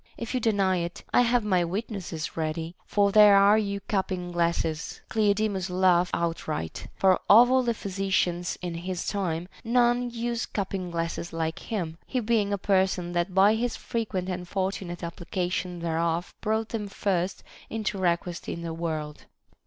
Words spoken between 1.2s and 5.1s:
have my witnesses ready; for there are your cupping glasses.